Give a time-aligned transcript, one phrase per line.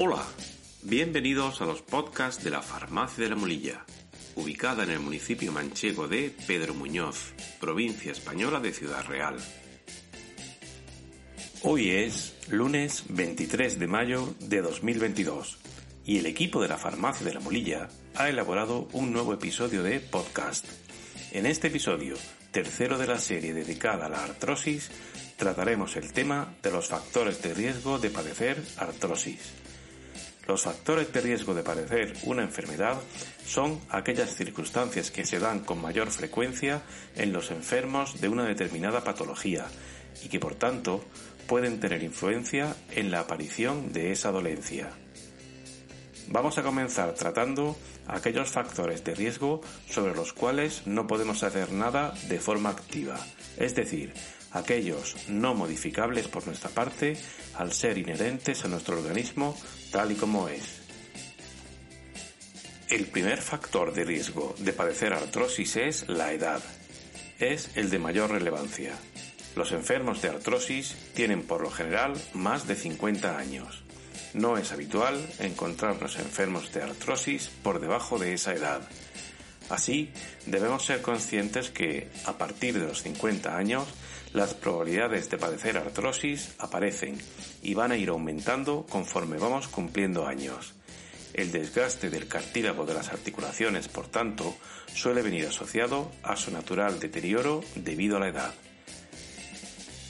[0.00, 0.24] Hola,
[0.82, 3.84] bienvenidos a los podcasts de la Farmacia de la Molilla,
[4.36, 9.38] ubicada en el municipio manchego de Pedro Muñoz, provincia española de Ciudad Real.
[11.62, 15.58] Hoy es lunes 23 de mayo de 2022
[16.04, 19.98] y el equipo de la Farmacia de la Molilla ha elaborado un nuevo episodio de
[19.98, 20.64] podcast.
[21.32, 22.14] En este episodio,
[22.52, 24.92] tercero de la serie dedicada a la artrosis,
[25.36, 29.66] trataremos el tema de los factores de riesgo de padecer artrosis.
[30.48, 32.98] Los factores de riesgo de padecer una enfermedad
[33.44, 36.80] son aquellas circunstancias que se dan con mayor frecuencia
[37.16, 39.66] en los enfermos de una determinada patología
[40.24, 41.04] y que por tanto
[41.46, 44.88] pueden tener influencia en la aparición de esa dolencia.
[46.28, 47.76] Vamos a comenzar tratando
[48.06, 49.60] aquellos factores de riesgo
[49.90, 53.18] sobre los cuales no podemos hacer nada de forma activa,
[53.58, 54.14] es decir,
[54.52, 57.16] aquellos no modificables por nuestra parte
[57.54, 59.56] al ser inherentes a nuestro organismo
[59.90, 60.80] tal y como es.
[62.88, 66.62] El primer factor de riesgo de padecer artrosis es la edad.
[67.38, 68.94] Es el de mayor relevancia.
[69.56, 73.82] Los enfermos de artrosis tienen por lo general más de 50 años.
[74.32, 78.88] No es habitual encontrarnos enfermos de artrosis por debajo de esa edad.
[79.68, 80.10] Así,
[80.46, 83.86] debemos ser conscientes que, a partir de los 50 años,
[84.32, 87.18] las probabilidades de padecer artrosis aparecen
[87.62, 90.74] y van a ir aumentando conforme vamos cumpliendo años.
[91.34, 94.56] El desgaste del cartílago de las articulaciones, por tanto,
[94.92, 98.54] suele venir asociado a su natural deterioro debido a la edad.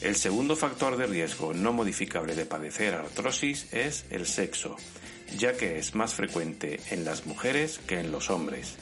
[0.00, 4.76] El segundo factor de riesgo no modificable de padecer artrosis es el sexo,
[5.36, 8.76] ya que es más frecuente en las mujeres que en los hombres.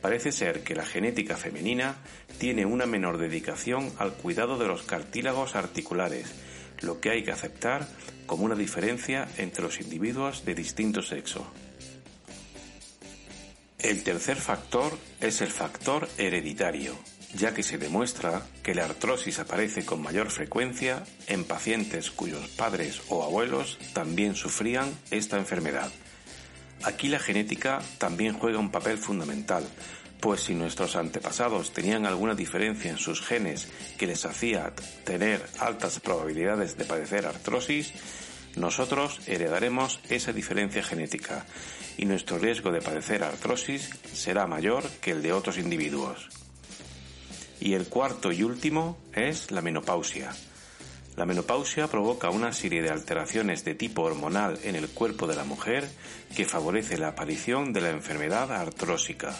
[0.00, 1.96] Parece ser que la genética femenina
[2.38, 6.26] tiene una menor dedicación al cuidado de los cartílagos articulares,
[6.80, 7.86] lo que hay que aceptar
[8.26, 11.46] como una diferencia entre los individuos de distinto sexo.
[13.78, 16.98] El tercer factor es el factor hereditario,
[17.34, 23.00] ya que se demuestra que la artrosis aparece con mayor frecuencia en pacientes cuyos padres
[23.08, 25.90] o abuelos también sufrían esta enfermedad.
[26.82, 29.64] Aquí la genética también juega un papel fundamental,
[30.20, 33.68] pues si nuestros antepasados tenían alguna diferencia en sus genes
[33.98, 34.72] que les hacía
[35.04, 37.92] tener altas probabilidades de padecer artrosis,
[38.56, 41.46] nosotros heredaremos esa diferencia genética
[41.96, 46.28] y nuestro riesgo de padecer artrosis será mayor que el de otros individuos.
[47.60, 50.32] Y el cuarto y último es la menopausia.
[51.16, 55.44] La menopausia provoca una serie de alteraciones de tipo hormonal en el cuerpo de la
[55.44, 55.88] mujer
[56.34, 59.34] que favorece la aparición de la enfermedad artrósica.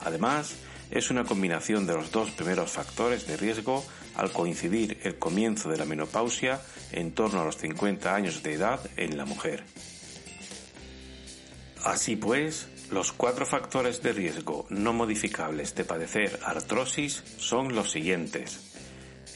[0.00, 0.56] Además,
[0.90, 3.84] es una combinación de los dos primeros factores de riesgo
[4.16, 6.60] al coincidir el comienzo de la menopausia
[6.92, 9.64] en torno a los 50 años de edad en la mujer.
[11.84, 18.75] Así pues, los cuatro factores de riesgo no modificables de padecer artrosis son los siguientes.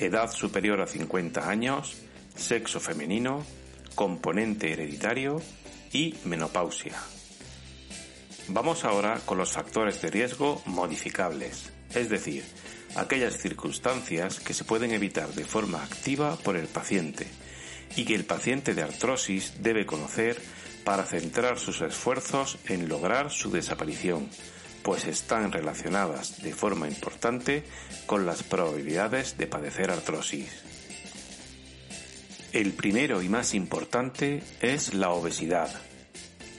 [0.00, 1.98] Edad superior a 50 años,
[2.34, 3.44] sexo femenino,
[3.94, 5.42] componente hereditario
[5.92, 6.94] y menopausia.
[8.48, 12.44] Vamos ahora con los factores de riesgo modificables, es decir,
[12.96, 17.26] aquellas circunstancias que se pueden evitar de forma activa por el paciente
[17.94, 20.40] y que el paciente de artrosis debe conocer
[20.82, 24.30] para centrar sus esfuerzos en lograr su desaparición,
[24.82, 27.64] pues están relacionadas de forma importante
[28.06, 30.62] con las probabilidades de padecer artrosis.
[32.52, 35.70] El primero y más importante es la obesidad.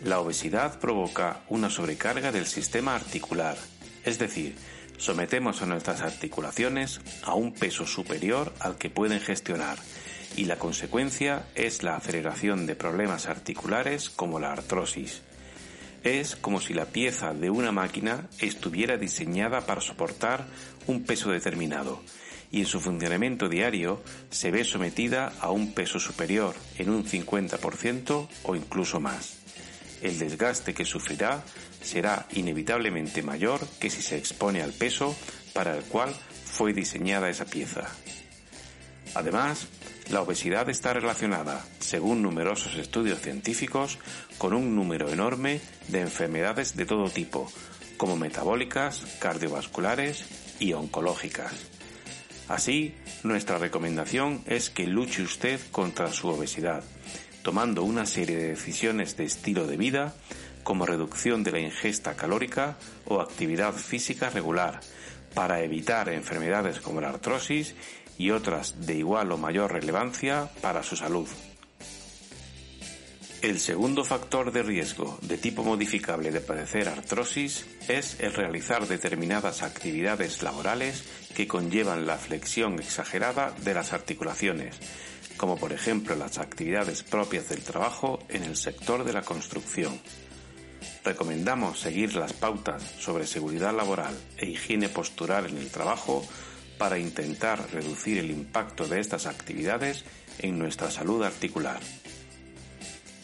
[0.04, 3.58] La obesidad provoca una sobrecarga del sistema articular,
[4.06, 4.56] es decir,
[4.98, 9.78] sometemos a nuestras articulaciones a un peso superior al que pueden gestionar
[10.36, 15.22] y la consecuencia es la aceleración de problemas articulares como la artrosis.
[16.04, 20.48] Es como si la pieza de una máquina estuviera diseñada para soportar
[20.88, 22.02] un peso determinado
[22.52, 28.28] y en su funcionamiento diario se ve sometida a un peso superior en un 50%
[28.44, 29.38] o incluso más.
[30.02, 31.44] El desgaste que sufrirá
[31.82, 35.16] será inevitablemente mayor que si se expone al peso
[35.54, 36.14] para el cual
[36.46, 37.88] fue diseñada esa pieza.
[39.14, 39.68] Además,
[40.12, 43.98] la obesidad está relacionada, según numerosos estudios científicos,
[44.38, 47.50] con un número enorme de enfermedades de todo tipo,
[47.96, 50.26] como metabólicas, cardiovasculares
[50.60, 51.54] y oncológicas.
[52.50, 52.94] Así,
[53.24, 56.84] nuestra recomendación es que luche usted contra su obesidad,
[57.42, 60.14] tomando una serie de decisiones de estilo de vida,
[60.64, 64.82] como reducción de la ingesta calórica o actividad física regular,
[65.34, 67.76] para evitar enfermedades como la artrosis
[68.18, 71.28] y otras de igual o mayor relevancia para su salud.
[73.42, 79.64] El segundo factor de riesgo de tipo modificable de padecer artrosis es el realizar determinadas
[79.64, 81.04] actividades laborales
[81.36, 84.76] que conllevan la flexión exagerada de las articulaciones,
[85.38, 90.00] como por ejemplo las actividades propias del trabajo en el sector de la construcción.
[91.04, 96.24] Recomendamos seguir las pautas sobre seguridad laboral e higiene postural en el trabajo
[96.78, 100.04] para intentar reducir el impacto de estas actividades
[100.40, 101.80] en nuestra salud articular.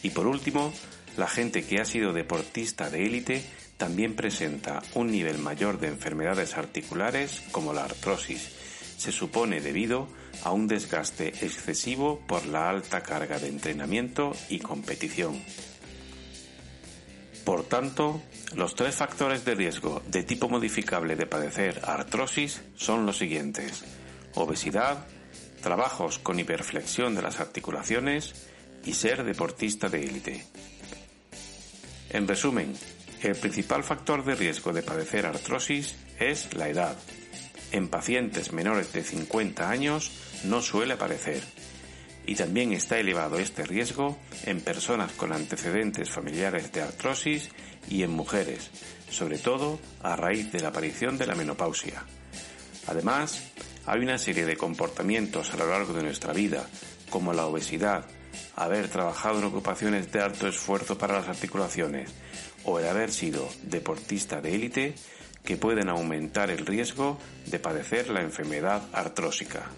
[0.02, 0.72] Y por último,
[1.16, 3.44] la gente que ha sido deportista de élite
[3.76, 8.50] también presenta un nivel mayor de enfermedades articulares como la artrosis.
[8.96, 10.08] Se supone debido
[10.42, 15.40] a un desgaste excesivo por la alta carga de entrenamiento y competición.
[17.48, 18.20] Por tanto,
[18.56, 23.84] los tres factores de riesgo de tipo modificable de padecer artrosis son los siguientes.
[24.34, 25.06] Obesidad,
[25.62, 28.34] trabajos con hiperflexión de las articulaciones
[28.84, 30.44] y ser deportista de élite.
[32.10, 32.74] En resumen,
[33.22, 36.98] el principal factor de riesgo de padecer artrosis es la edad.
[37.72, 40.12] En pacientes menores de 50 años
[40.44, 41.42] no suele aparecer
[42.28, 47.48] y también está elevado este riesgo en personas con antecedentes familiares de artrosis
[47.88, 48.70] y en mujeres,
[49.10, 52.04] sobre todo a raíz de la aparición de la menopausia.
[52.86, 53.44] Además,
[53.86, 56.68] hay una serie de comportamientos a lo largo de nuestra vida,
[57.08, 58.04] como la obesidad,
[58.56, 62.10] haber trabajado en ocupaciones de alto esfuerzo para las articulaciones
[62.64, 64.94] o el haber sido deportista de élite,
[65.44, 69.70] que pueden aumentar el riesgo de padecer la enfermedad artrósica.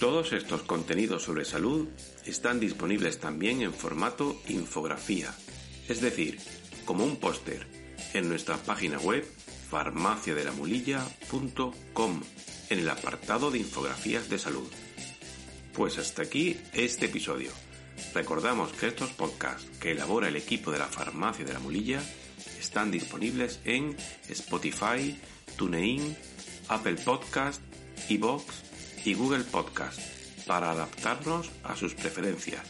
[0.00, 1.86] Todos estos contenidos sobre salud
[2.24, 5.34] están disponibles también en formato infografía,
[5.88, 6.38] es decir,
[6.86, 7.66] como un póster,
[8.14, 9.26] en nuestra página web
[9.68, 12.22] farmaciadelamulilla.com
[12.70, 14.70] en el apartado de infografías de salud.
[15.74, 17.52] Pues hasta aquí este episodio.
[18.14, 22.00] Recordamos que estos podcasts que elabora el equipo de la Farmacia de la Mulilla
[22.58, 23.94] están disponibles en
[24.30, 25.20] Spotify,
[25.58, 26.16] TuneIn,
[26.68, 27.60] Apple Podcast,
[28.08, 28.69] iBox
[29.04, 30.00] y Google Podcast
[30.46, 32.62] para adaptarnos a sus preferencias.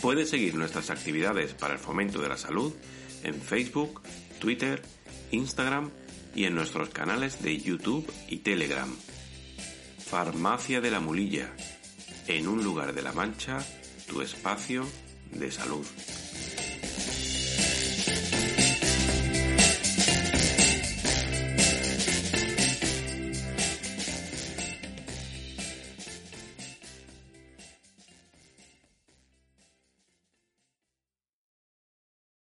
[0.00, 2.74] Puede seguir nuestras actividades para el fomento de la salud
[3.22, 4.00] en Facebook,
[4.38, 4.82] Twitter,
[5.32, 5.90] Instagram
[6.34, 8.88] y en nuestros canales de YouTube y Telegram.
[9.98, 11.52] Farmacia de la Mulilla,
[12.28, 13.58] en un lugar de la Mancha,
[14.06, 14.86] tu espacio
[15.32, 15.84] de salud.